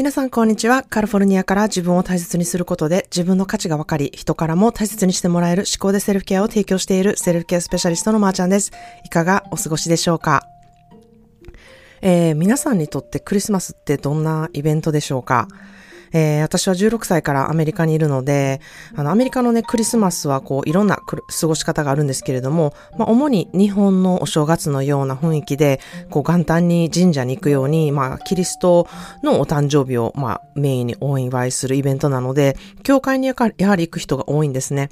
[0.00, 0.82] 皆さん、こんにちは。
[0.82, 8.72] カリフォルニアから自分を大切にすることで自分の価値が分かり、人からも大切にしてもらえる思考でセルフケアを提供しているセルフケアスペシャリストのまーちゃんです。
[9.04, 10.46] いかがお過ごしでしょうか？
[12.00, 15.48] えー、皆さんにとってクリスマスってどんなイベントでしょうか？
[16.12, 18.60] えー、私は16歳からアメリカにいるので、
[18.94, 25.80] あの、アメリカのね、クリスマスはこう、いろんな過ごし方があるんですけれども、まあ、主に日本のお正月のような雰囲気で、
[26.10, 28.88] こう、元旦に神社に行くように、まあ、キリスト
[29.22, 34.90] のお誕生日を、まあ、メインにお祝いするイベントなので、教会にやはり行く人が多いんですね。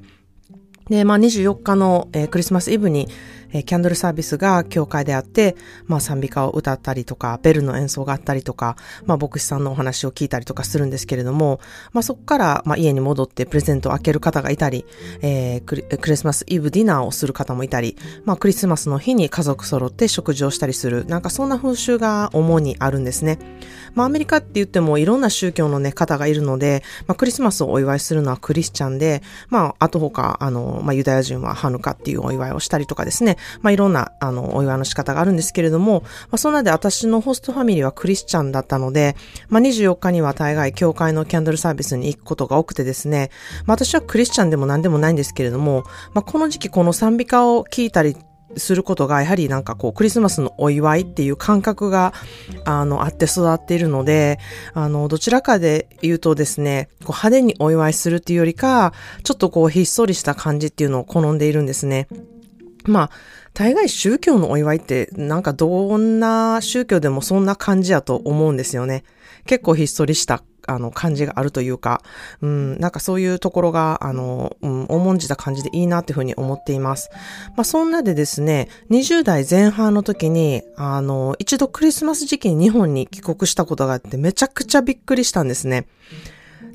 [0.89, 3.09] で、まあ、24日の、えー、クリスマスイブに、
[3.53, 5.57] えー、キャンドルサービスが教会であって、
[5.87, 11.61] まあ賛美歌を歌ったりとか、ベルの演奏があったりとか、まあ牧師さんのお話を聞いたりとかするんですけれども、
[11.93, 14.85] まあそこから、まあ家に戻ってプレゼントを開ける方がいたり、
[15.23, 23.39] えー、クリクリスマスイブディナーをする方もいたり、まあクリスマスの日に家族揃って食事をしたりする、なんかそんな風習が主にあるんですね。
[23.95, 39.17] まあアメリカって言ってもいろんな宗教のね、方がいるので、まあクリスマスをお祝いするのはクリスチャンで、まああと他、あの、まあユダヤ人はハヌカっていうお祝いをしたりとかですね、まあいろんな、あの、お祝いの仕方があるんですけれども、まあそんなで私のホストファミリーはクリスチャンだったので、
[39.49, 43.31] まあ24日には大概教会のキャンドルサービスに行くことが多くてですね、
[43.67, 48.17] まあ私はクリスチャンでも何でもないんですけれども、まあこの時期この賛美歌を聞いたり
[48.57, 52.13] することが、やはりなんかこう、クリスマスのお祝いっていう感覚が、
[52.65, 54.39] あの、あって育っているので、
[54.75, 62.09] あの、どちらかで言うとですね、こう派手にお祝いするっていうよりか、ちょっとこう、ひっそりした感じっていうのを好んでいるんですね。
[62.89, 63.11] まあ、
[63.55, 69.05] 大概宗教のお祝いって、なんかどんな宗教でもそんな感じやと思うんですよね。
[69.47, 72.03] 結構ひっそりしたあの、感じがあるというか、
[72.43, 77.11] うん、なんかそういうところが、あの、うん、重んじた感じでいいなっていうふうに思っています。
[77.57, 85.89] まあ、そんなでですね、20代前半の時に、あの、一度クリスマス時期に日本に帰国したことがあって、めちゃくちゃびっくりしたんですね。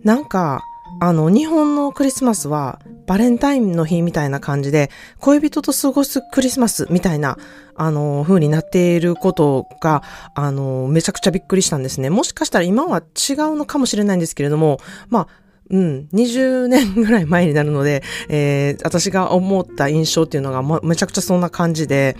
[0.03, 0.63] なんか、
[1.05, 7.37] あの、日本のクリスマスはバレンタインの日みたいな感じで、恋人と過ごすクリスマスみたいな、
[7.75, 10.01] あの、風になっていることが、
[10.33, 12.09] あの、めちゃくちゃびっくりしたんですね。
[12.09, 15.27] もしかしたら今は違うのかもしれないんですけれども、まあ、
[15.71, 22.15] うん、20年ぐらい前になるので、えー、私が思った印象っていうのが、ま、めちゃくちゃそんな感じで、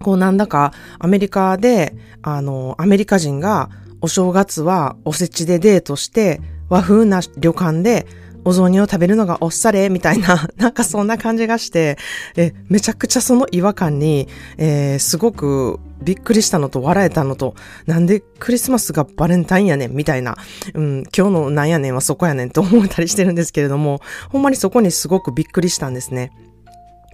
[0.00, 3.70] こうなんだかアメリカで、あの、アメリカ人が
[4.00, 6.40] お正月はおせちでデートして、
[6.72, 8.06] 和風な旅館で
[8.44, 11.98] お雑煮を食べるのがおっされみたいな、 なんかそんな感じがして、
[12.34, 17.54] え、めちゃくちゃその違和感に、えー、すごくびっくりしたのと笑えたのと、
[17.86, 20.36] なんでクリスマスがバレンタインやねんみたいな、
[20.72, 24.00] うん、今日のなんやねんはそこやねんと思ったりしてるんですけれども、
[24.30, 26.32] ほんまにそこにすごくびっくりしたんですね。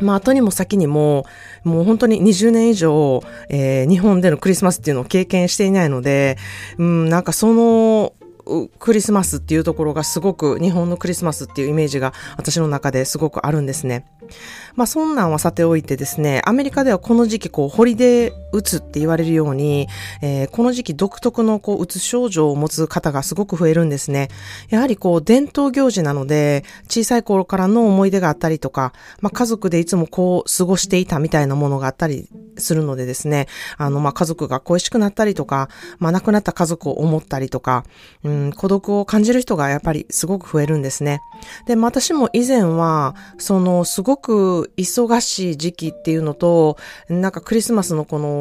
[0.01, 1.27] まあ、後にも先にも、
[1.65, 6.39] もう本当に20年以上、えー、日本でのクリスマスっていうのを経験していないので、
[6.79, 8.13] うん、なんかその、
[8.79, 14.07] クリスマスっていうところがすごく日本のクリスマスっていうイメージが私の中ですごくあるんですね。
[14.75, 19.89] まあそんなんはさておいてですね、アメリカではこの時期こうホリデーうつって言われるように、
[20.23, 24.29] えー、この時期独特のこううつ症状を持つ方がすごく増えるんですね。
[24.71, 37.85] やはりこう伝統行事なので、小さい頃からの思い出があったりとか、まあ家族でいつもこう過ごしていたみたいなものがあったりするのでですね、あのまあ家族が恋しくなったりとか、まあ亡くなった家族を思ったりとか、
[38.25, 41.21] うん、孤独を感じる人がやっぱりすごく増えるんですね。
[41.67, 46.77] で、私も以前は、そのすごく忙しい時期っていうのと、
[47.09, 48.38] なんかクリスマスのこの、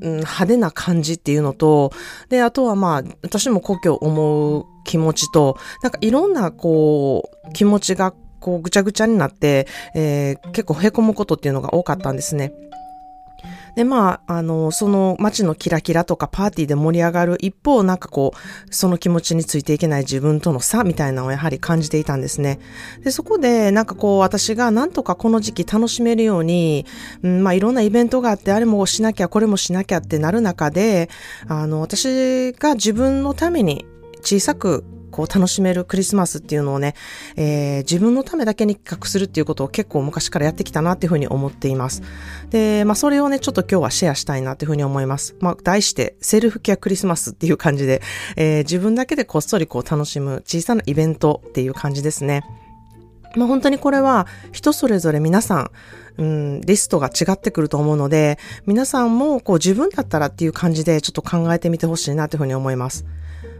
[0.00, 1.92] うん、派手な感じっていうのと、
[2.28, 12.52] で、あとはまあ、私も故郷を思う気持ちと、なんかいろんなこう、気持ちがこうぐちゃぐちゃになって、えー、結構凹むことっていうのが多かったんですね。
[13.78, 22.58] で、まあ、あの、その街のキラキラとかパーティーで盛り上がる一方、なんかこう、その気持ちについていけない自分との差みたいなのをやはり感じていたんですね。
[23.04, 26.86] で、そこで、なんかこう、私がなんとかこの時期楽しめるように、
[27.22, 31.08] うん、まあ、いろんなイベントがあって、あれもしなきゃ、これもしなきゃってなる中で、
[31.46, 33.86] あの、私が自分のために
[34.22, 36.94] 小さくこう楽しめるクリスマスっていうのをね、
[37.36, 42.02] えー、自分のためだけに企画するっていうことを結構昔からやってきたなっていうふうに思っています。
[42.50, 45.34] で、まあそれをね、ちょっと今日はシェアしたいなっていうふうに思います。
[45.40, 48.02] まあ題してセルフケアクリスマスっていう感じで、
[48.36, 52.42] えー、自分だけでこっそりこう楽しむ小さなイベントっていう感じですね。
[53.36, 55.70] まあ本当にこれは人それぞれ皆さん、
[56.18, 63.04] うん、リストが違ってくると思うので、皆さんもこう自分だったらっていう感じでちょっと考えてみてほしいなというふうに思います。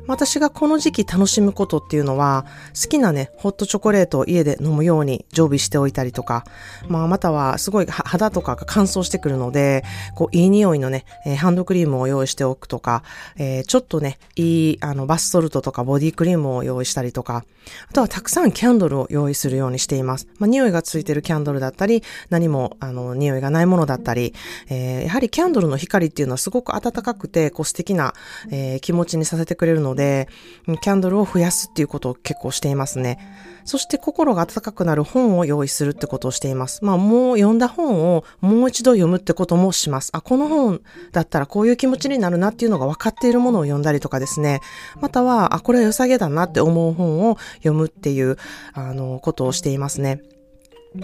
[0.08, 6.44] 私がこの時期楽しむことっていうのは、好きなね、ホットチョコレートを家で飲むように常備しておいたりとか、
[6.88, 9.84] まあ、またはすごい肌とかが乾燥してくるので、
[10.14, 13.02] こう、いい匂いのね、えー、ハンドクリームを用意しておくとか、
[13.36, 17.44] えー、ちょっとね、いい、あの、バスソルトとかボディクリームを用意したりとか、
[17.90, 20.26] あとはたくさんキャンドルを用意するようにしています。
[20.38, 24.32] まあ、匂いがついてるキャンドルだったり、何も、あの、匂いがないものだったり、
[24.70, 28.14] えー、やはりキャンドルの光っていうのはすごく暖かくて、こう、素敵な、
[28.50, 30.28] え、気持ちにさせてくれるので、で
[30.64, 33.18] キャンドルを増やすっていうことを結構していますね。
[33.64, 36.84] そして心が温かくなる本を用意するってことをしています。
[36.84, 40.10] まあもう読んだ本をもう一度読むってこともします。
[40.14, 40.80] あ、この本
[41.12, 44.60] だったらこういう気持ちになるなっていうのが分かっているものを読んだりとかですね。
[45.00, 48.36] または、あ、これは良さげだなって思う本を読むっていう、
[48.72, 50.22] あの、ことをしていますね。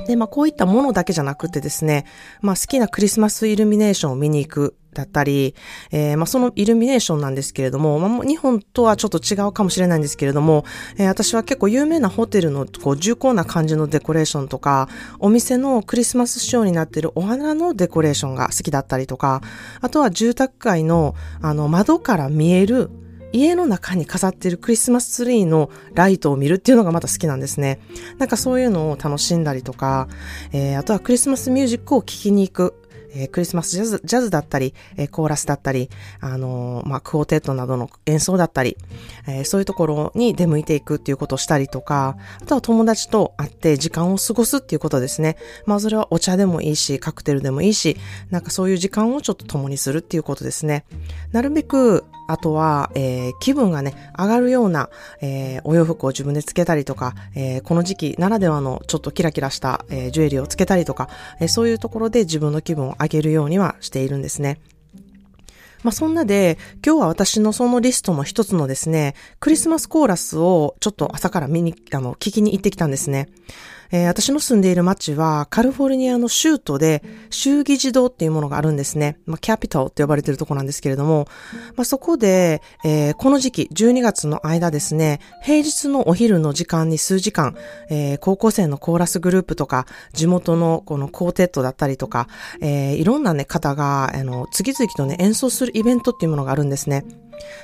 [0.06, 2.06] で、まあこういったものだけじゃなくてですね、
[2.40, 5.54] まあ好きなクリスマスイルミネーションを見に行くだったり、
[5.90, 10.64] えー、まあ、そのイルミネーションなんですけれども、まあ、日本とはちょっと違うかもしれないんですけれども、
[10.96, 14.88] えー、私は結構有名なホテルのこう重厚な感じのデコレーションとか、
[15.18, 19.42] お店のクリスマス仕様になっているお花のデコレーションが好きだったりとか、
[19.80, 22.90] あとは住宅街のあの窓から見える
[23.34, 27.80] 家の中に飾ってるクリスマスツリーのライトを見るっていうのがまた好きなんですね。
[28.18, 30.06] なんかそういうのを楽しんだりとか、
[30.52, 32.74] えー、あとはクリスマスミュージックを聴きに行く。
[33.14, 35.90] えー、クリスマスジャズ、ジャズだったり、えー、コーラスだったり、
[36.20, 38.76] あのー、まあ、クオーテットなどの演奏だったり、
[39.26, 45.36] えー、そういうところに出向いていくっていうことをしたりとか、あとは友達と会って時間を過ごすっていうことですね。
[45.66, 47.96] まあ、それはお茶でもいいし、カクテルでもいいし、
[48.30, 50.84] なんかそういう時間をちょっと共にするっていうことですね。
[51.32, 54.90] なるべく、あとは、えー、気分がね、上がるような、
[55.20, 61.08] えー、お洋服を自分でつけたりとか、えー、この時期ならではのちょっとキラキラした、えジュエリーをつけたりとか、
[61.40, 64.58] えそういうところで自分の気分を上げるようにはしているんですね。
[65.84, 73.28] まあ、そんなで、今日は私のそのリストの一つのですね、クリスマスコーラスをちょっと朝から見に、あの、聞きに行ってきたんですね。
[73.94, 79.18] えー、私の住んでいる街はカリフォルニアの州都で州議事堂っていうものがあるんですね。
[79.24, 81.28] まあ、キャピタルって呼ばれてるとこなんですけれども、
[81.76, 87.56] まあ、そこで、えー、この時期、12月の間ですね、平日のお昼の時間に数時間、
[87.88, 92.26] えー、高校生のコーラスグループとか、地元のこのコーテットだったりとか、
[92.60, 97.04] えー、いろんなね、方が、あの、次々とね、演奏するイベントっていうものがあるんですね。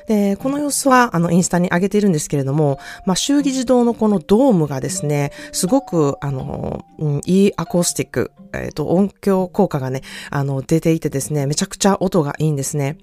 [0.06, 12.98] で、この様子は、あの、インスタに上げているんですけれども、まあ、衆議児童のこのドームがですね、すごく、あの、うん、いいアコースティック、えっ、ー、と、音響効果がね、あの、出ていてですね、めちゃくちゃ音がいいんですね。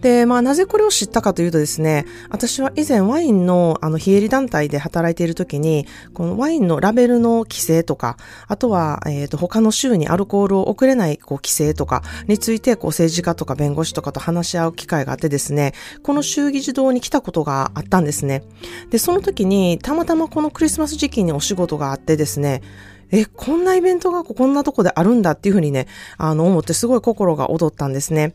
[0.00, 8.16] で、まあ、なぜこれを知ったかというとですね、私は以前ワインの、あの、非営利団体で働いている時に、このワインのラベルの規制とか、
[8.48, 18.42] あとは、えっ、ー、と、他の州にアルコールを送れない、こう、規制とかについて、こう、政治家とか弁護士とかと話し合う機会があってですね、この州議事堂に来たことがあったんですね。
[18.90, 22.62] で、その時に、たまたまこのクリスマス時期にお仕事があってですね、
[23.10, 25.86] え、こんなイベントがこんなとこであるんだっていうふうにね、
[26.16, 28.34] あの、思ってすごい心が踊ったんですね。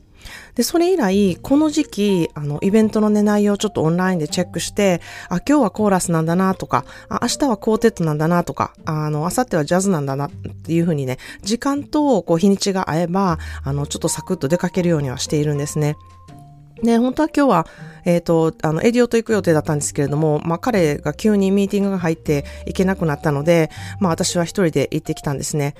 [0.55, 15.95] で、それ以来、この時期、あの、イベントのね、内容をちょっとオンラインでチェックして、あ、今日はコーラスなんだなとか、あ、明日はコーテットなんだなとか、あの、明後日はジャズなんだなっていうふうにね、時間と、こう、日にちが合えば、あの、ちょっとサクッと出かけるようにはしているんですね。
[16.83, 17.67] で、本当は今日は、
[18.05, 25.75] えっ、ー、と、あの、エディオと行く予定だったんですけれども、まあ、彼が急にミーティングが入って行けなくなったので、まあ、私は一人で行ってきたんですね。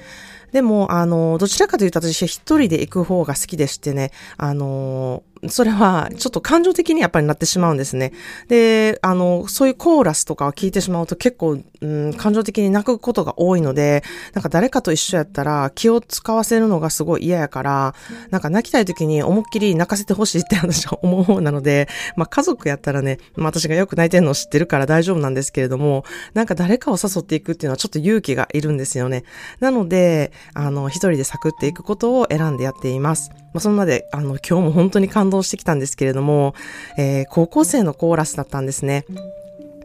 [0.51, 8.11] でも、あの、どちらかというと私一人で行く方が好きでしてね、あの、それはちょっと感情的にやっぱりなってしまうんですね。
[8.47, 14.03] で、あの、そういうコーラスとかを聞いてしまうと結構、うん、感情的に泣くことが多いので、
[14.33, 17.95] なんか誰かと一緒やったら気を使わせるのがすごい嫌やから、
[18.31, 26.03] なんか泣きたい時に思いっきり泣かせてほしいって私は思う方なので、まあ家族やったらね、まあ私がよく泣いてるのを知ってるから大丈夫なんですけれども、
[26.33, 29.23] なんか誰かを誘っていくっていうのはちょっと勇気がいるんですよね。
[29.59, 33.31] なので、あの、一人でサクっていくことを選んでやっています。
[33.53, 36.53] まあ、そんなで、あの、今日も本当に感動してきたんですけれども、
[36.97, 39.05] えー、高校生のコーラスだったんですね。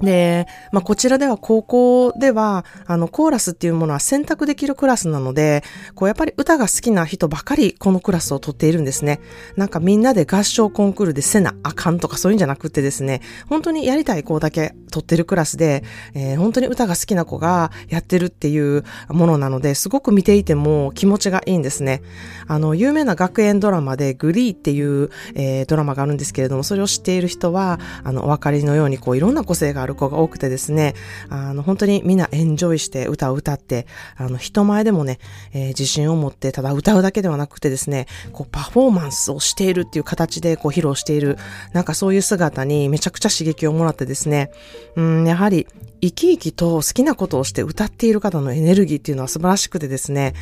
[0.01, 5.63] で、まあ、こちらでは高校では、あの、コーラスっていうものは選択できるクラスなので、
[5.95, 9.21] こう、やっぱり歌が好きな人ばかりこのクラスを取っているんですね。
[9.57, 15.85] なんかみんなで合唱コンクールでせなあかんとかそういうんじゃなくてですね、本当にやりたい子だけ取ってるクラスで、
[16.15, 22.03] えー、本当に歌が好きな子がやってるっていうものなので、すごく見ていても気持ちがいいんですね。
[22.47, 30.95] あの、有名な学園ドラマでグリーっていう、えー、ドラマがあるんですけれども、それを知っている人は、あの、お分かりのようにこう、いろんな個性がある子が多くてですね、
[31.29, 33.87] あの、本当にみんなエンジョイして歌を歌って、
[34.17, 35.19] あの、人前でもね、
[35.53, 41.39] えー、自信を持ってただ歌うだけではなくてですね、こう、パフォーマンスをしているっていう形でこう、披露している、
[41.73, 44.51] なんかそういう姿にめちゃくちゃ刺激をもらってですね、
[44.97, 45.67] うん、やはり、
[46.01, 50.35] 生き生きと好きなことをして歌っている方のエネルギーっていうのは素晴らしくてですね、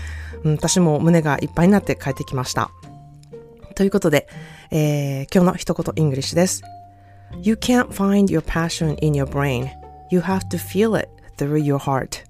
[0.42, 2.70] うん、私も胸がいっぱいになって帰ってきました。
[3.76, 4.28] ということで、
[4.70, 6.62] えー、今日の一言 English です。
[7.40, 9.70] You can't find your passion in your brain.
[10.10, 12.22] You have to feel it through your heart.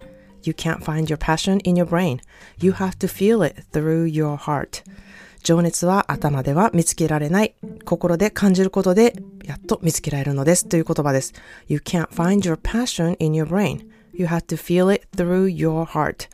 [0.45, 2.21] You can't find your passion in your brain.
[2.61, 4.83] You have to feel it through your heart.
[5.43, 7.55] 情熱は頭では見つけられない。
[7.85, 11.33] 心で感じることでやっと見つけられるのですという言葉です。
[11.69, 13.87] You can't find your passion in your brain.
[14.13, 16.29] You have to feel it through your heart.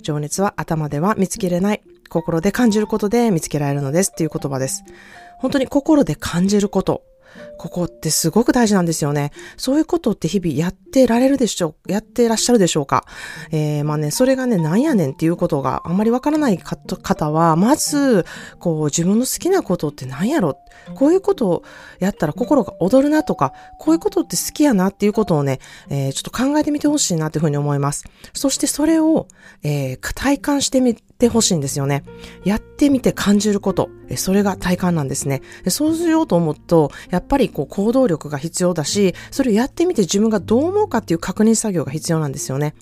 [0.00, 1.82] 情熱は頭では見つけれない。
[2.08, 4.82] 心で感じることで見つけられるのですという言葉です。
[5.38, 7.02] 本当に心で感じること。
[7.58, 9.32] ここってすごく大事なんですよね。
[9.56, 13.04] そういうことって日々やってられるでしょう、やってらっしゃるでしょうか？
[13.50, 18.26] えー、まあね、それがね、なんやねんっていうことがあんまりわからない方は、まず、
[18.58, 20.58] こう、自分の好きなことって何やろ？
[20.94, 21.62] こういうことを
[21.98, 28.04] やったら心が躍るなとか、こういうことって好きやなっていうことをね、えー、ちょっと考えてみてほしいなというふうに思います。
[28.34, 29.28] そしてそれを、
[29.62, 32.04] えー、体感してみてほしいんですよね。
[32.44, 33.90] やってみて感じること。
[34.16, 35.42] それが体感なんですね。
[35.68, 42.74] そうしようと思うと、やっぱりこう行動力が必要だし、それをやってみて自分がどう思うかっていう確認作業が必要なんですよね。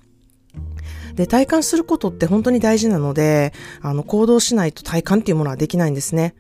[1.15, 6.35] で、体感することって本当に大事なので、あの、行動しないと体感っていうものはできないんですね。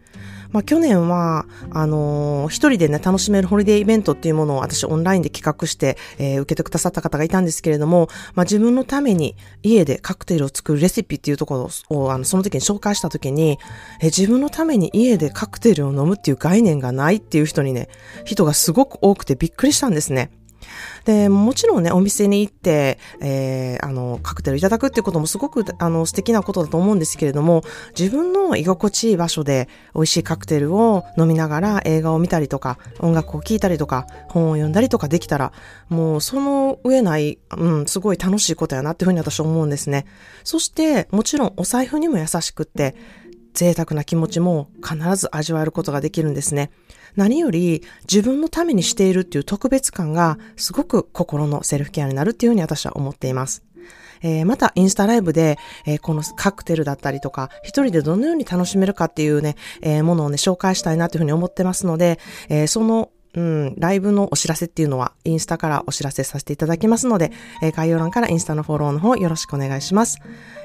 [0.53, 13.59] まあ、去年は、あのー、一人でね、楽しめるホリデーイベントっていうものを私オンラインで企画して、えー、受けてくださった方がいたんですけれども、まあ、自分のために家でカクテルを作るレシピっていうところを、あの、その時に紹介した時に、
[14.01, 17.89] えー、自分のために家でカクテルを飲むっていう概念がないっていう人にね、
[18.25, 20.31] 人がすごく多くてびっくりしたんですね。
[21.05, 27.62] で、もちろんね、お店に行って、えー、あの、カクテルいただくっていうこともすごく、あの、素敵なことだと思うんですけれども、
[27.99, 35.52] 自分の居心地いい場所で美味しいカクテルを飲みながら映画を見たりとか、音楽を聴いたりとか、本を読んだりとかできたら、
[35.88, 40.07] もうその上ない、うん、すごい楽しいことやなっていうふうに私は思うんですね。
[40.45, 42.95] そして、もちろんお財布にも優しくって、
[43.55, 46.71] 贅沢な気持ちも必ず味わえることができるんですね。
[47.17, 53.63] 何より自分のためにしているっていう特別感がすごく心のセルフケアになるっていうふうに私は思っています。
[54.23, 62.19] えー、またインスタライブで、えー、このカクテルだったりとか、一人でどのように楽しめるかっていうね、えー、ものをね、紹介したいなというふうに思ってますので、
[62.49, 70.19] えそのうん、ライブのお知らせっていうのはインスタからお知らせさせていただきますので、えー、概要欄からインスタのフォローの方よろしくお願いします。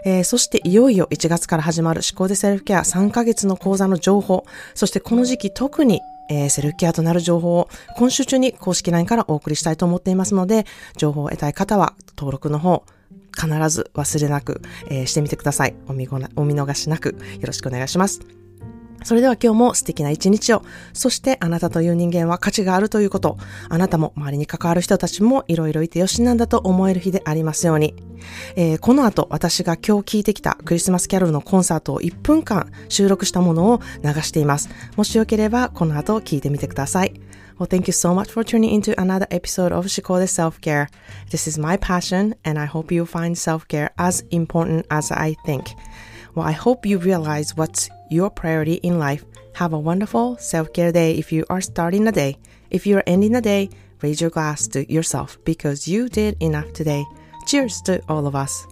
[0.05, 4.45] えー、そしていよいよ1月から始まる思考でセルフケア3ヶ月の講座の情報、
[4.75, 10.65] そしてこの時期特にえー、セルフケアとなる情報を今週中に公式 LINE からお送りしたいと思っていますので、
[10.97, 12.83] 情報を得たい方は登録の方、
[13.33, 15.75] 必ず忘れなく、えー、してみてください。
[15.87, 17.09] お見お見逃しなく
[17.39, 18.36] よろしくお願いします。
[19.03, 20.63] それでは今日も素敵な一日を、
[20.93, 23.37] そしてあなたという人間は価値があるということ、
[23.69, 27.95] あなたも周りに関わる人たちもいろいろいてよしなんだと思える日でありますように。
[28.55, 34.69] えー、この後私が今日聞いてきたクリスマスキャロルのコンサートを1分間収録したものを流しています。
[34.95, 37.13] もしよければこの後聞いてみてください。
[37.59, 40.87] Well, thank you so much for tuning into another episode of 思考で Self-Care.
[41.31, 45.63] This is my passion and I hope you find self-care as important as I think.
[46.37, 49.25] Well, I hope you realize what's your priority in life.
[49.55, 52.37] Have a wonderful self care day if you are starting a day.
[52.69, 53.71] If you're ending a day,
[54.03, 57.03] raise your glass to yourself because you did enough today.
[57.47, 58.67] Cheers to all of us.